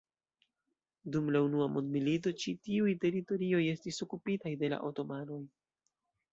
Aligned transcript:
Dum 1.15 1.27
la 1.35 1.41
Unua 1.47 1.67
Mondmilito 1.73 2.33
ĉi 2.45 2.55
tiuj 2.69 2.97
teritorioj 3.05 3.61
estis 3.77 4.03
okupitaj 4.09 4.57
de 4.65 4.75
la 4.77 4.85
otomanoj. 4.93 5.41